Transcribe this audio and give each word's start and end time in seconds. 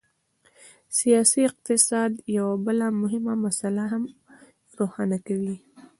سیاسي 0.99 1.39
اقتصاد 1.49 2.11
یوه 2.37 2.53
بله 2.65 2.85
مهمه 3.01 3.33
مسله 3.45 3.83
هم 3.91 4.03
روښانه 4.77 5.17
کوي. 5.27 5.55